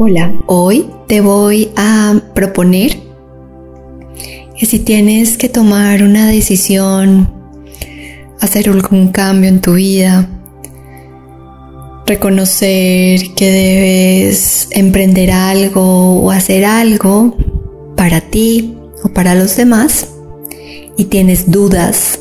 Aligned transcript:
Hola, 0.00 0.32
hoy 0.46 0.88
te 1.08 1.20
voy 1.20 1.72
a 1.74 2.20
proponer 2.32 2.96
que 4.56 4.64
si 4.64 4.78
tienes 4.78 5.36
que 5.36 5.48
tomar 5.48 6.04
una 6.04 6.28
decisión, 6.28 7.28
hacer 8.40 8.68
algún 8.68 9.08
cambio 9.08 9.48
en 9.48 9.60
tu 9.60 9.74
vida, 9.74 10.28
reconocer 12.06 13.34
que 13.34 13.50
debes 13.50 14.68
emprender 14.70 15.32
algo 15.32 16.22
o 16.22 16.30
hacer 16.30 16.64
algo 16.64 17.36
para 17.96 18.20
ti 18.20 18.78
o 19.02 19.08
para 19.08 19.34
los 19.34 19.56
demás 19.56 20.10
y 20.96 21.06
tienes 21.06 21.50
dudas, 21.50 22.20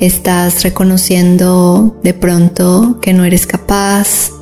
estás 0.00 0.64
reconociendo 0.64 1.96
de 2.02 2.12
pronto 2.12 2.98
que 3.00 3.12
no 3.12 3.24
eres 3.24 3.46
capaz 3.46 4.32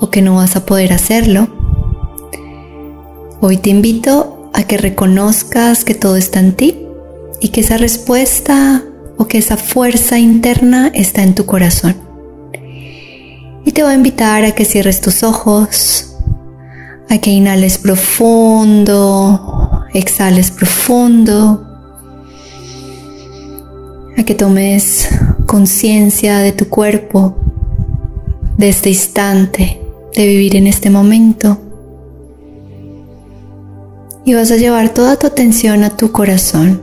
o 0.00 0.08
que 0.08 0.22
no 0.22 0.36
vas 0.36 0.56
a 0.56 0.64
poder 0.64 0.94
hacerlo, 0.94 1.55
Hoy 3.48 3.58
te 3.58 3.70
invito 3.70 4.50
a 4.54 4.64
que 4.64 4.76
reconozcas 4.76 5.84
que 5.84 5.94
todo 5.94 6.16
está 6.16 6.40
en 6.40 6.54
ti 6.54 6.84
y 7.40 7.50
que 7.50 7.60
esa 7.60 7.76
respuesta 7.76 8.82
o 9.18 9.28
que 9.28 9.38
esa 9.38 9.56
fuerza 9.56 10.18
interna 10.18 10.90
está 10.92 11.22
en 11.22 11.36
tu 11.36 11.46
corazón. 11.46 11.94
Y 13.64 13.70
te 13.70 13.84
voy 13.84 13.92
a 13.92 13.94
invitar 13.94 14.44
a 14.44 14.50
que 14.50 14.64
cierres 14.64 15.00
tus 15.00 15.22
ojos, 15.22 16.16
a 17.08 17.18
que 17.18 17.30
inhales 17.30 17.78
profundo, 17.78 19.84
exhales 19.94 20.50
profundo, 20.50 21.64
a 24.18 24.24
que 24.24 24.34
tomes 24.34 25.08
conciencia 25.46 26.38
de 26.38 26.50
tu 26.50 26.68
cuerpo, 26.68 27.36
de 28.58 28.70
este 28.70 28.88
instante, 28.88 29.80
de 30.16 30.26
vivir 30.26 30.56
en 30.56 30.66
este 30.66 30.90
momento 30.90 31.60
y 34.26 34.34
vas 34.34 34.50
a 34.50 34.56
llevar 34.56 34.88
toda 34.88 35.14
tu 35.16 35.28
atención 35.28 35.84
a 35.84 35.96
tu 35.96 36.10
corazón. 36.10 36.82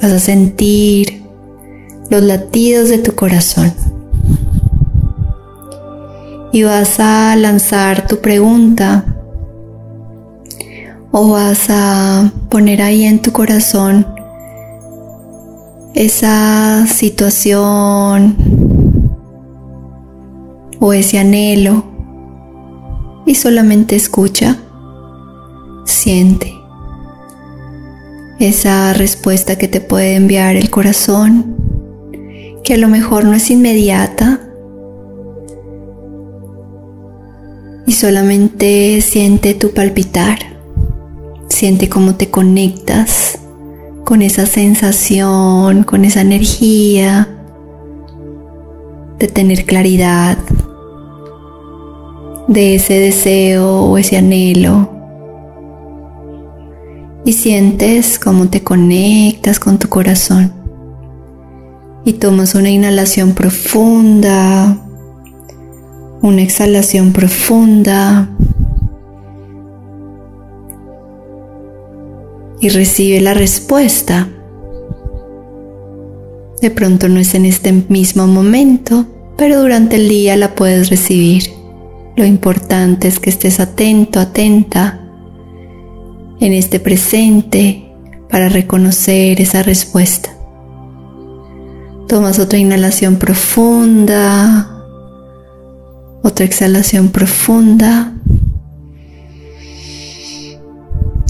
Vas 0.00 0.10
a 0.10 0.18
sentir 0.18 1.22
los 2.08 2.22
latidos 2.22 2.88
de 2.88 2.96
tu 2.96 3.14
corazón. 3.14 3.74
Y 6.50 6.62
vas 6.62 6.98
a 6.98 7.36
lanzar 7.36 8.06
tu 8.06 8.20
pregunta 8.22 9.04
o 11.12 11.28
vas 11.28 11.66
a 11.68 12.32
poner 12.48 12.80
ahí 12.80 13.04
en 13.04 13.20
tu 13.20 13.32
corazón 13.32 14.06
esa 15.92 16.86
situación 16.86 18.34
o 20.80 20.94
ese 20.94 21.18
anhelo 21.18 21.84
y 23.26 23.34
solamente 23.34 23.94
escucha 23.94 24.56
Siente. 25.86 26.52
Esa 28.40 28.92
respuesta 28.92 29.56
que 29.56 29.68
te 29.68 29.80
puede 29.80 30.16
enviar 30.16 30.56
el 30.56 30.68
corazón, 30.68 31.56
que 32.64 32.74
a 32.74 32.76
lo 32.76 32.88
mejor 32.88 33.24
no 33.24 33.34
es 33.34 33.50
inmediata, 33.50 34.40
y 37.86 37.92
solamente 37.92 39.00
siente 39.00 39.54
tu 39.54 39.70
palpitar, 39.70 40.38
siente 41.48 41.88
cómo 41.88 42.16
te 42.16 42.30
conectas 42.30 43.38
con 44.04 44.22
esa 44.22 44.44
sensación, 44.44 45.84
con 45.84 46.04
esa 46.04 46.20
energía 46.20 47.28
de 49.20 49.28
tener 49.28 49.64
claridad, 49.64 50.36
de 52.48 52.74
ese 52.74 52.94
deseo 52.94 53.82
o 53.82 53.98
ese 53.98 54.16
anhelo 54.16 54.95
y 57.26 57.32
sientes 57.32 58.20
cómo 58.20 58.48
te 58.48 58.62
conectas 58.62 59.58
con 59.58 59.80
tu 59.80 59.88
corazón. 59.88 60.52
Y 62.04 62.14
tomas 62.14 62.54
una 62.54 62.70
inhalación 62.70 63.32
profunda, 63.34 64.78
una 66.22 66.40
exhalación 66.40 67.12
profunda 67.12 68.30
y 72.60 72.68
recibe 72.68 73.20
la 73.20 73.34
respuesta. 73.34 74.28
De 76.62 76.70
pronto 76.70 77.08
no 77.08 77.18
es 77.18 77.34
en 77.34 77.44
este 77.44 77.72
mismo 77.72 78.28
momento, 78.28 79.04
pero 79.36 79.60
durante 79.60 79.96
el 79.96 80.08
día 80.08 80.36
la 80.36 80.54
puedes 80.54 80.90
recibir. 80.90 81.50
Lo 82.14 82.24
importante 82.24 83.08
es 83.08 83.18
que 83.18 83.30
estés 83.30 83.58
atento, 83.58 84.20
atenta 84.20 85.05
en 86.40 86.52
este 86.52 86.80
presente 86.80 87.86
para 88.30 88.48
reconocer 88.48 89.40
esa 89.40 89.62
respuesta. 89.62 90.30
Tomas 92.08 92.38
otra 92.38 92.58
inhalación 92.58 93.16
profunda, 93.16 94.70
otra 96.22 96.44
exhalación 96.44 97.08
profunda. 97.08 98.12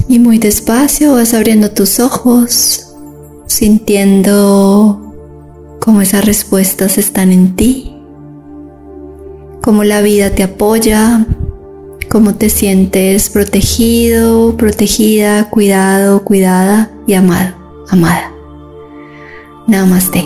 Y 0.08 0.18
muy 0.18 0.38
despacio 0.38 1.14
vas 1.14 1.34
abriendo 1.34 1.70
tus 1.70 1.98
ojos, 1.98 2.94
sintiendo 3.46 5.14
cómo 5.80 6.00
esas 6.00 6.24
respuestas 6.24 6.98
están 6.98 7.32
en 7.32 7.56
ti, 7.56 7.96
cómo 9.62 9.82
la 9.82 10.00
vida 10.00 10.30
te 10.30 10.42
apoya, 10.42 11.26
cómo 12.08 12.34
te 12.34 12.50
sientes 12.50 13.30
protegido, 13.30 14.56
protegida, 14.56 15.48
cuidado, 15.50 16.22
cuidada 16.22 16.90
y 17.06 17.14
amado, 17.14 17.54
amada. 17.90 18.32
Namaste. 19.66 20.24